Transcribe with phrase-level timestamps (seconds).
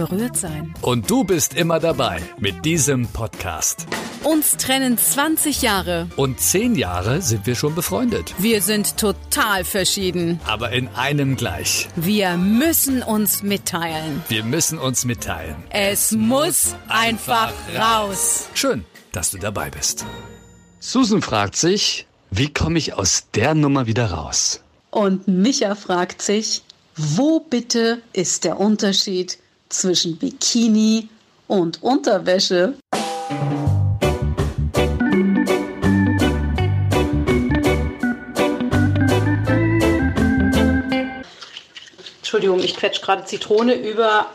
[0.00, 0.74] berührt sein.
[0.80, 3.86] Und du bist immer dabei mit diesem Podcast.
[4.24, 6.08] Uns trennen 20 Jahre.
[6.16, 8.34] Und 10 Jahre sind wir schon befreundet.
[8.38, 10.40] Wir sind total verschieden.
[10.46, 11.88] Aber in einem gleich.
[11.96, 14.22] Wir müssen uns mitteilen.
[14.28, 15.56] Wir müssen uns mitteilen.
[15.68, 18.48] Es muss einfach raus.
[18.54, 20.06] Schön, dass du dabei bist.
[20.78, 24.62] Susan fragt sich, wie komme ich aus der Nummer wieder raus?
[24.90, 26.62] Und Micha fragt sich,
[26.96, 29.38] wo bitte ist der Unterschied
[29.70, 31.08] zwischen Bikini
[31.48, 32.74] und Unterwäsche?
[42.18, 44.26] Entschuldigung, ich quetsche gerade Zitrone über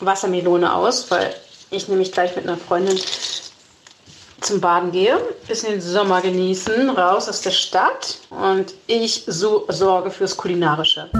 [0.00, 1.34] Wassermelone aus, weil
[1.70, 2.98] ich nämlich gleich mit einer Freundin
[4.40, 10.10] zum Baden gehe, bisschen den Sommer genießen, raus aus der Stadt und ich so sorge
[10.10, 11.10] fürs Kulinarische.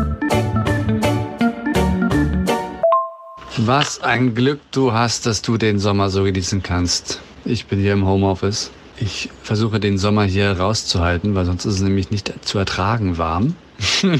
[3.65, 7.21] Was ein Glück du hast, dass du den Sommer so genießen kannst.
[7.45, 8.73] Ich bin hier im Homeoffice.
[8.99, 13.55] Ich versuche den Sommer hier rauszuhalten, weil sonst ist es nämlich nicht zu ertragen warm.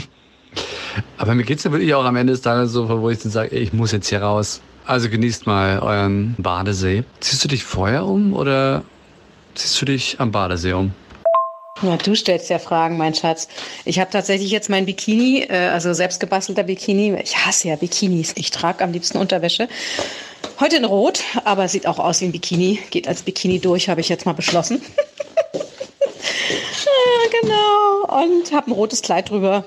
[1.19, 3.73] Aber mir geht's wirklich auch am Ende des Tages so, wo ich dann sage, ich
[3.73, 4.61] muss jetzt hier raus.
[4.87, 7.03] Also genießt mal euren Badesee.
[7.19, 8.85] Ziehst du dich vorher um oder
[9.57, 10.93] ziehst du dich am Badesee um?
[11.83, 13.49] Ja, du stellst ja Fragen, mein Schatz.
[13.85, 17.17] Ich habe tatsächlich jetzt mein Bikini, äh, also selbstgebastelter Bikini.
[17.21, 18.33] Ich hasse ja Bikinis.
[18.37, 19.69] Ich trage am liebsten Unterwäsche.
[20.61, 22.79] Heute in Rot, aber sieht auch aus wie ein Bikini.
[22.91, 24.81] Geht als Bikini durch, habe ich jetzt mal beschlossen.
[25.55, 25.61] ja,
[27.43, 28.23] genau.
[28.23, 29.65] Und habe ein rotes Kleid drüber.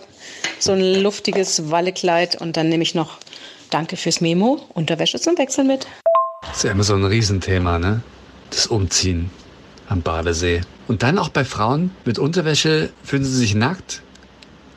[0.58, 2.40] So ein luftiges Wallekleid.
[2.40, 3.18] Und dann nehme ich noch
[3.72, 5.86] Danke fürs Memo, Unterwäsche zum Wechseln mit.
[6.42, 8.04] Das ist ja immer so ein Riesenthema, ne?
[8.52, 9.32] Das Umziehen
[9.90, 10.62] am Badesee.
[10.88, 14.02] Und dann auch bei Frauen mit Unterwäsche fühlen sie sich nackt,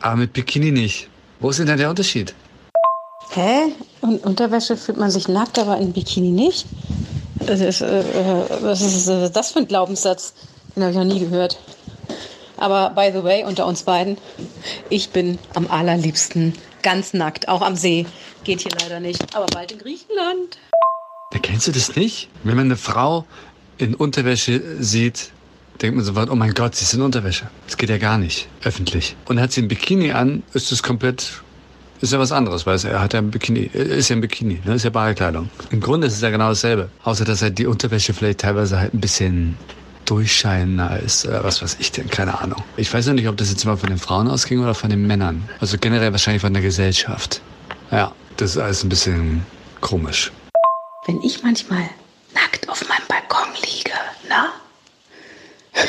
[0.01, 1.09] aber mit Bikini nicht.
[1.41, 2.35] Wo ist denn da der Unterschied?
[3.31, 3.73] Hä?
[4.01, 6.67] Und Unterwäsche fühlt man sich nackt, aber in Bikini nicht?
[7.47, 8.03] Das ist, äh,
[8.63, 10.35] was ist äh, das für ein Glaubenssatz?
[10.75, 11.59] Den habe ich noch nie gehört.
[12.57, 14.19] Aber by the way, unter uns beiden,
[14.91, 18.07] ich bin am allerliebsten ganz nackt, auch am See.
[18.45, 20.59] Geht hier leider nicht, aber bald in Griechenland.
[21.31, 22.29] Da kennst du das nicht?
[22.43, 23.27] Wenn man eine Frau
[23.79, 25.31] in Unterwäsche sieht,
[25.81, 27.49] denkt man sofort, oh mein Gott, sie ist in Unterwäsche.
[27.67, 29.17] Das geht ja gar nicht, öffentlich.
[29.27, 31.43] Und hat sie ein Bikini an, ist das komplett,
[32.01, 34.75] ist ja was anderes, weil er hat ja ein Bikini, ist ja ein Bikini, ne?
[34.75, 35.49] ist ja Badekleidung.
[35.71, 36.91] Im Grunde ist es ja genau dasselbe.
[37.05, 39.57] Außer, dass halt die Unterwäsche vielleicht teilweise halt ein bisschen
[40.05, 42.63] durchscheinender ist, oder was weiß ich denn, keine Ahnung.
[42.77, 45.07] Ich weiß noch nicht, ob das jetzt mal von den Frauen ausging oder von den
[45.07, 45.47] Männern.
[45.61, 47.43] Also generell wahrscheinlich von der Gesellschaft.
[47.91, 49.45] Ja, das ist alles ein bisschen
[49.81, 50.33] komisch.
[51.07, 51.83] Wenn ich manchmal
[53.09, 53.93] Balkon liege,
[54.29, 54.53] na?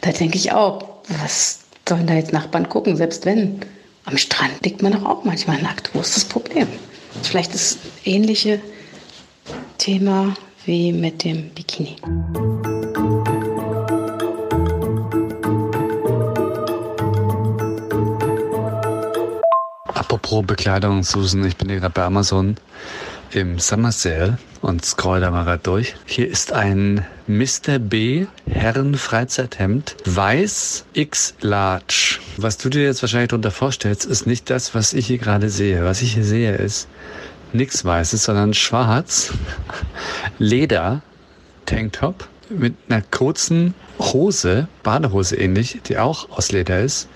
[0.00, 3.60] da denke ich auch, was sollen da jetzt Nachbarn gucken, selbst wenn?
[4.06, 5.94] Am Strand liegt man doch auch manchmal nackt.
[5.94, 6.68] Wo ist das Problem?
[7.22, 8.60] Vielleicht das ähnliche
[9.78, 10.34] Thema
[10.66, 11.96] wie mit dem Bikini.
[19.86, 22.56] Apropos Bekleidung, Susan, ich bin hier gerade bei Amazon
[23.34, 25.94] im Summer Sale und scroll da mal gerade durch.
[26.06, 27.78] Hier ist ein Mr.
[27.78, 32.18] B Herren Freizeithemd weiß X Large.
[32.36, 35.84] Was du dir jetzt wahrscheinlich darunter vorstellst, ist nicht das, was ich hier gerade sehe.
[35.84, 36.88] Was ich hier sehe, ist
[37.52, 39.32] nichts Weißes, sondern schwarz
[40.38, 41.02] Leder
[41.66, 47.08] Tanktop mit einer kurzen Hose, Badehose ähnlich, die auch aus Leder ist,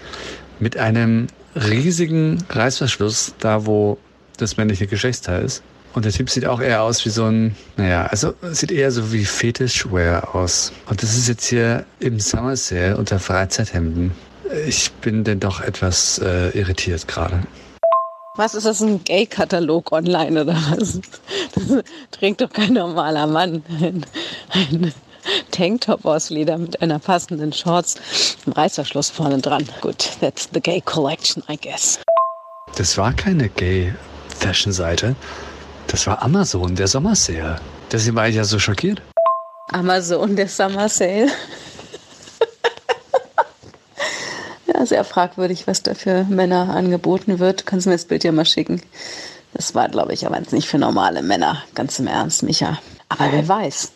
[0.58, 3.98] mit einem riesigen Reißverschluss, da wo
[4.36, 5.62] das männliche Geschlechtsteil ist.
[5.94, 9.12] Und der Typ sieht auch eher aus wie so ein, naja, also sieht eher so
[9.12, 10.72] wie Fetischwear aus.
[10.88, 14.12] Und das ist jetzt hier im Summer Sale unter Freizeithemden.
[14.66, 17.42] Ich bin denn doch etwas äh, irritiert gerade.
[18.36, 21.00] Was ist das, ein Gay-Katalog online oder was?
[21.54, 21.82] Das
[22.12, 23.64] trägt doch kein normaler Mann.
[23.80, 24.06] Ein,
[24.52, 24.94] ein
[25.50, 27.96] Tanktop aus Leder mit einer passenden Shorts,
[28.46, 29.68] einem Reißverschluss vorne dran.
[29.80, 31.98] Gut, that's the Gay Collection, I guess.
[32.76, 35.16] Das war keine Gay-Fashion-Seite.
[35.88, 37.60] Das war Amazon, der Sommersale.
[37.90, 39.02] Deswegen war ich ja so schockiert.
[39.72, 41.28] Amazon, der Summer Sale.
[44.66, 47.66] ja, sehr fragwürdig, was da für Männer angeboten wird.
[47.66, 48.82] Kannst du mir das Bild ja mal schicken.
[49.54, 51.62] Das war, glaube ich, aber jetzt nicht für normale Männer.
[51.74, 52.78] Ganz im Ernst, Micha.
[53.08, 53.90] Aber wer weiß.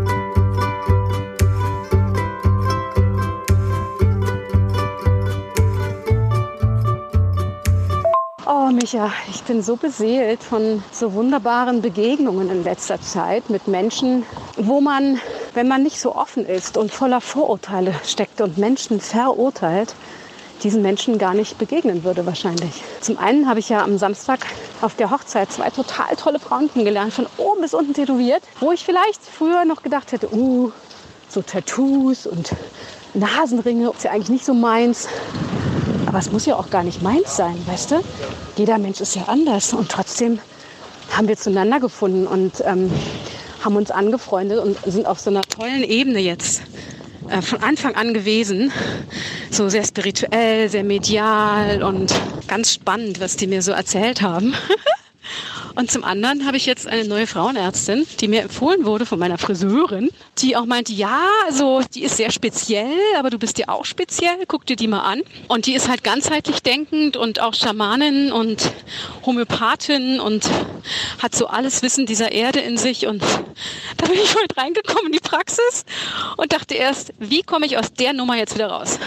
[8.82, 14.26] Micha, ich bin so beseelt von so wunderbaren Begegnungen in letzter Zeit mit Menschen,
[14.58, 15.20] wo man,
[15.54, 19.94] wenn man nicht so offen ist und voller Vorurteile steckt und Menschen verurteilt,
[20.64, 22.82] diesen Menschen gar nicht begegnen würde wahrscheinlich.
[23.02, 24.48] Zum einen habe ich ja am Samstag
[24.82, 28.84] auf der Hochzeit zwei total tolle Frauen kennengelernt, von oben bis unten tätowiert, wo ich
[28.84, 30.72] vielleicht früher noch gedacht hätte, uh,
[31.30, 32.50] so Tattoos und
[33.14, 35.08] Nasenringe ist ja eigentlich nicht so meins.
[36.12, 38.02] Aber es muss ja auch gar nicht meins sein, weißt du?
[38.58, 40.40] Jeder Mensch ist ja anders und trotzdem
[41.16, 42.92] haben wir zueinander gefunden und ähm,
[43.64, 46.64] haben uns angefreundet und sind auf so einer tollen Ebene jetzt
[47.30, 48.74] äh, von Anfang an gewesen.
[49.52, 52.14] So sehr spirituell, sehr medial und
[52.46, 54.54] ganz spannend, was die mir so erzählt haben.
[55.76, 59.38] Und zum anderen habe ich jetzt eine neue Frauenärztin, die mir empfohlen wurde von meiner
[59.38, 60.10] Friseurin,
[60.40, 64.46] die auch meinte, ja, also die ist sehr speziell, aber du bist ja auch speziell,
[64.48, 65.22] guck dir die mal an.
[65.48, 68.72] Und die ist halt ganzheitlich denkend und auch Schamanin und
[69.26, 70.50] Homöopathin und
[71.22, 73.08] hat so alles Wissen dieser Erde in sich.
[73.08, 73.22] Und
[73.98, 75.86] da bin ich heute reingekommen in die Praxis
[76.38, 79.00] und dachte erst, wie komme ich aus der Nummer jetzt wieder raus?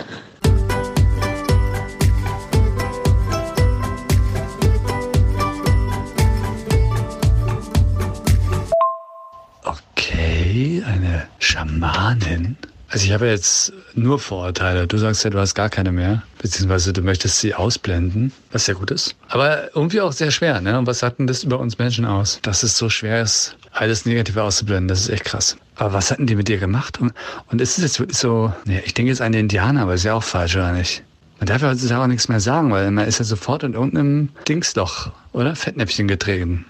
[10.65, 12.57] Eine Schamanin.
[12.89, 14.87] Also ich habe jetzt nur Vorurteile.
[14.87, 16.23] Du sagst ja, du hast gar keine mehr.
[16.41, 19.15] Beziehungsweise du möchtest sie ausblenden, was ja gut ist.
[19.29, 20.79] Aber irgendwie auch sehr schwer, ne?
[20.79, 22.39] Und was sagt denn das über uns Menschen aus?
[22.43, 24.89] Dass es so schwer ist, alles Negative auszublenden.
[24.89, 25.57] Das ist echt krass.
[25.77, 27.01] Aber was hatten die mit dir gemacht?
[27.01, 27.13] Und,
[27.51, 30.05] und ist es jetzt wirklich so, ne, ich denke jetzt an den Indianer, aber ist
[30.05, 31.03] ja auch falsch, oder nicht?
[31.41, 34.31] Man darf ja heutzutage auch nichts mehr sagen, weil man ist ja sofort in irgendeinem
[34.49, 35.57] Dingsloch, oder?
[35.57, 36.65] Fettnäpfchen getreten.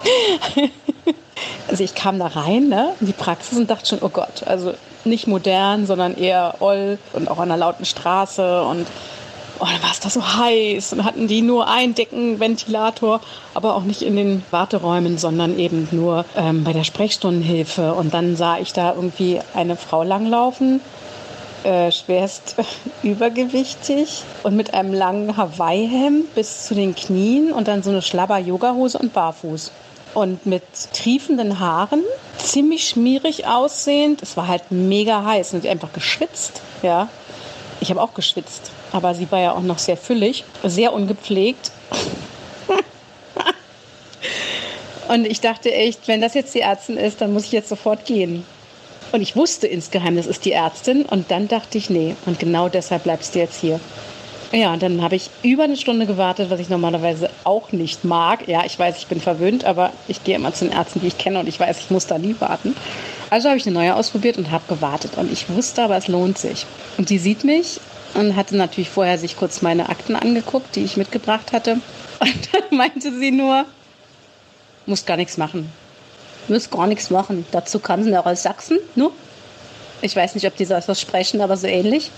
[1.70, 4.74] Also ich kam da rein ne, in die Praxis und dachte schon, oh Gott, also
[5.04, 8.88] nicht modern, sondern eher oll und auch an einer lauten Straße und
[9.60, 13.20] oh, dann war es da so heiß und hatten die nur einen Deckenventilator,
[13.54, 17.94] aber auch nicht in den Warteräumen, sondern eben nur ähm, bei der Sprechstundenhilfe.
[17.94, 20.80] Und dann sah ich da irgendwie eine Frau langlaufen,
[21.62, 22.56] äh, schwerst
[23.04, 28.98] übergewichtig und mit einem langen Hawaii-Hemd bis zu den Knien und dann so eine Schlabber-Yoga-Hose
[28.98, 29.70] und barfuß
[30.14, 30.62] und mit
[30.92, 32.02] triefenden Haaren,
[32.38, 34.22] ziemlich schmierig aussehend.
[34.22, 37.08] Es war halt mega heiß und sie einfach geschwitzt, ja.
[37.80, 41.72] Ich habe auch geschwitzt, aber sie war ja auch noch sehr füllig, sehr ungepflegt.
[45.08, 48.04] und ich dachte echt, wenn das jetzt die Ärztin ist, dann muss ich jetzt sofort
[48.04, 48.44] gehen.
[49.12, 51.04] Und ich wusste insgeheim, das ist die Ärztin.
[51.04, 53.80] Und dann dachte ich, nee, und genau deshalb bleibst du jetzt hier.
[54.52, 58.48] Ja, und dann habe ich über eine Stunde gewartet, was ich normalerweise auch nicht mag.
[58.48, 61.18] Ja, ich weiß, ich bin verwöhnt, aber ich gehe immer zu den Ärzten, die ich
[61.18, 62.74] kenne und ich weiß, ich muss da nie warten.
[63.30, 65.12] Also habe ich eine neue ausprobiert und habe gewartet.
[65.16, 66.66] Und ich wusste aber, es lohnt sich.
[66.98, 67.78] Und die sieht mich
[68.14, 71.74] und hatte natürlich vorher sich kurz meine Akten angeguckt, die ich mitgebracht hatte.
[72.20, 73.64] Und dann meinte sie nur,
[74.84, 75.72] muss gar nichts machen.
[76.48, 77.46] Muss gar nichts machen.
[77.50, 79.12] Dazu kann sie auch aus Sachsen, nur.
[80.02, 82.10] Ich weiß nicht, ob die so etwas sprechen, aber so ähnlich.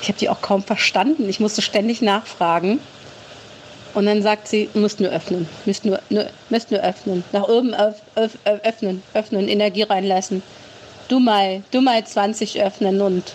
[0.00, 1.28] Ich habe die auch kaum verstanden.
[1.28, 2.80] Ich musste ständig nachfragen.
[3.94, 7.24] Und dann sagt sie, müsst nur öffnen, müsst nur, nur, müsst nur öffnen.
[7.32, 10.42] Nach oben öff, öff, öffnen, öffnen, Energie reinlassen.
[11.08, 13.32] Du mal, du mal 20 öffnen und,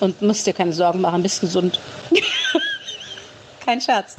[0.00, 1.80] und musst dir keine Sorgen machen, bist gesund.
[3.64, 4.16] Kein Scherz.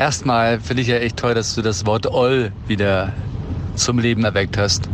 [0.00, 3.12] Erstmal finde ich ja echt toll, dass du das Wort Oll wieder
[3.76, 4.88] zum Leben erweckt hast.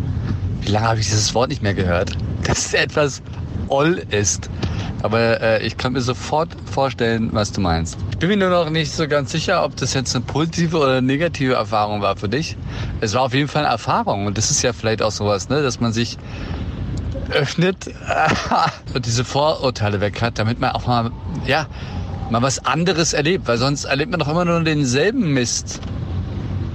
[0.60, 2.12] Wie lange habe ich dieses Wort nicht mehr gehört?
[2.42, 3.22] Dass etwas
[3.68, 4.50] Oll ist.
[5.02, 7.96] Aber äh, ich kann mir sofort vorstellen, was du meinst.
[8.10, 11.00] Ich bin mir nur noch nicht so ganz sicher, ob das jetzt eine positive oder
[11.00, 12.56] negative Erfahrung war für dich.
[13.00, 15.62] Es war auf jeden Fall eine Erfahrung und das ist ja vielleicht auch sowas, ne,
[15.62, 16.18] dass man sich
[17.30, 17.90] öffnet
[18.94, 21.10] und diese Vorurteile weg hat, damit man auch mal,
[21.46, 21.66] ja,
[22.30, 25.80] mal was anderes erlebt, weil sonst erlebt man doch immer nur denselben Mist.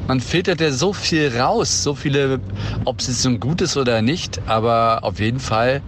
[0.07, 2.39] Man filtert ja so viel raus, so viele,
[2.85, 5.81] ob es jetzt nun gut ist oder nicht, aber auf jeden Fall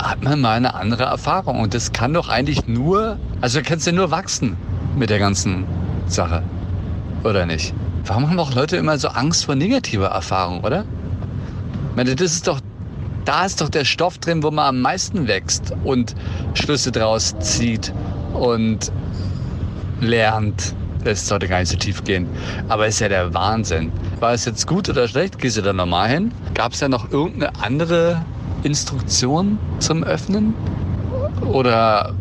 [0.00, 1.60] hat man mal eine andere Erfahrung.
[1.60, 4.56] Und das kann doch eigentlich nur, also du kannst ja nur wachsen
[4.96, 5.64] mit der ganzen
[6.06, 6.42] Sache.
[7.24, 7.74] Oder nicht?
[8.04, 10.84] Warum haben auch Leute immer so Angst vor negativer Erfahrung, oder?
[11.90, 12.60] Ich meine, das ist doch,
[13.24, 16.14] da ist doch der Stoff drin, wo man am meisten wächst und
[16.54, 17.92] Schlüsse draus zieht
[18.40, 18.90] und
[20.00, 20.74] lernt.
[21.04, 22.28] Es sollte gar nicht so tief gehen.
[22.68, 23.92] Aber es ist ja der Wahnsinn.
[24.18, 25.38] War es jetzt gut oder schlecht?
[25.38, 26.32] Gehst du da nochmal hin?
[26.54, 28.22] Gab es ja noch irgendeine andere
[28.64, 30.54] Instruktion zum Öffnen?
[31.52, 32.14] Oder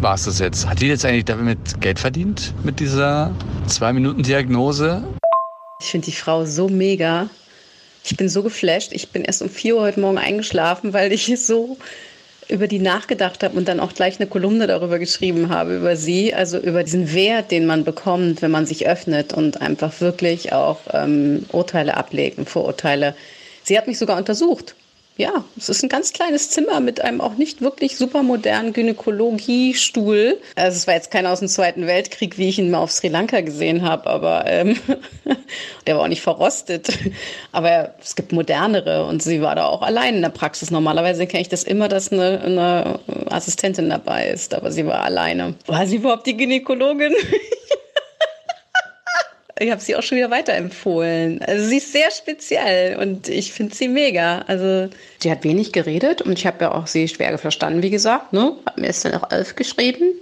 [0.00, 0.68] war es das jetzt?
[0.68, 2.54] Hat die jetzt eigentlich damit Geld verdient?
[2.64, 3.30] Mit dieser
[3.66, 5.04] Zwei-Minuten-Diagnose?
[5.80, 7.28] Ich finde die Frau so mega.
[8.04, 8.92] Ich bin so geflasht.
[8.92, 11.76] Ich bin erst um 4 Uhr heute Morgen eingeschlafen, weil ich so
[12.50, 16.34] über die nachgedacht habe und dann auch gleich eine Kolumne darüber geschrieben habe, über sie,
[16.34, 20.80] also über diesen Wert, den man bekommt, wenn man sich öffnet und einfach wirklich auch
[20.92, 23.14] ähm, Urteile ablegen, Vorurteile.
[23.62, 24.74] Sie hat mich sogar untersucht
[25.20, 30.40] ja, es ist ein ganz kleines Zimmer mit einem auch nicht wirklich super modernen Gynäkologiestuhl.
[30.56, 33.08] Also es war jetzt keiner aus dem Zweiten Weltkrieg, wie ich ihn mal auf Sri
[33.08, 34.78] Lanka gesehen habe, aber ähm,
[35.86, 36.88] der war auch nicht verrostet.
[37.52, 40.70] Aber es gibt modernere und sie war da auch allein in der Praxis.
[40.70, 45.54] Normalerweise kenne ich das immer, dass eine, eine Assistentin dabei ist, aber sie war alleine.
[45.66, 47.12] War sie überhaupt die Gynäkologin?
[49.60, 51.42] ich habe sie auch schon wieder weiterempfohlen.
[51.42, 54.40] Also sie ist sehr speziell und ich finde sie mega.
[54.46, 54.88] Also
[55.22, 58.32] sie hat wenig geredet und ich habe ja auch sie schwer verstanden, wie gesagt.
[58.32, 58.56] Ne?
[58.64, 60.14] Hab mir ist dann auch elf geschrieben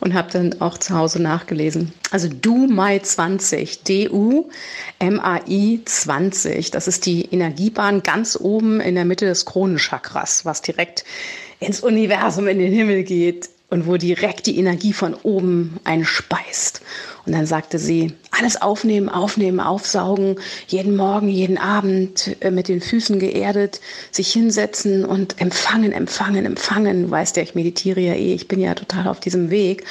[0.00, 1.92] und habe dann auch zu Hause nachgelesen.
[2.10, 6.70] Also Du Mai 20, D-U-M-A-I 20.
[6.70, 11.04] Das ist die Energiebahn ganz oben in der Mitte des Kronenchakras, was direkt
[11.60, 16.82] ins Universum, in den Himmel geht und wo direkt die Energie von oben einspeist.
[17.24, 20.36] Und dann sagte sie, alles aufnehmen, aufnehmen, aufsaugen,
[20.66, 27.04] jeden Morgen, jeden Abend äh, mit den Füßen geerdet, sich hinsetzen und empfangen, empfangen, empfangen.
[27.04, 29.84] Du weißt ja, ich meditiere ja eh, ich bin ja total auf diesem Weg.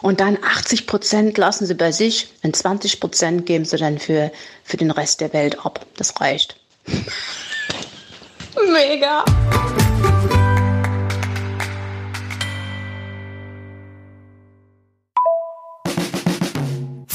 [0.00, 4.32] Und dann 80 Prozent lassen sie bei sich und 20 Prozent geben sie dann für,
[4.64, 5.84] für den Rest der Welt ab.
[5.98, 6.56] Das reicht.
[8.72, 9.22] Mega.